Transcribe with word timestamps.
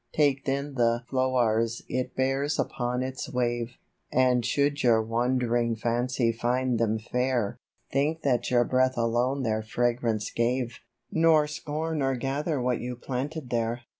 Take 0.13 0.45
then 0.45 0.73
the 0.73 1.03
flow'rs 1.11 1.83
it 1.87 2.15
bears 2.15 2.57
upon 2.57 3.03
its 3.03 3.29
wave; 3.31 3.73
And 4.11 4.43
should 4.43 4.81
your 4.81 4.99
wand'ring 5.03 5.75
fancy 5.75 6.31
find 6.31 6.79
them 6.79 6.97
fair, 6.97 7.59
Think 7.91 8.23
that 8.23 8.49
your 8.49 8.63
breath 8.63 8.97
alone 8.97 9.43
their 9.43 9.61
fragrance 9.61 10.31
gave, 10.31 10.79
Nor 11.11 11.45
scorn 11.45 11.99
to 11.99 12.15
gather 12.17 12.59
what 12.59 12.81
you 12.81 12.95
planted 12.95 13.51
there. 13.51 13.81